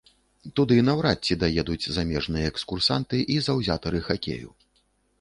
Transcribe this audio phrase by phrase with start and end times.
[0.59, 4.49] Туды наўрад ці даедуць замежныя экскурсанты і заўзятары хакею.